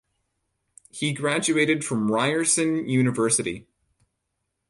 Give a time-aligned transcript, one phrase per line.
[0.89, 3.67] He graduated from Ryerson University.